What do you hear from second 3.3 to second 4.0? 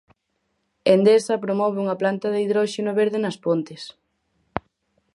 Pontes.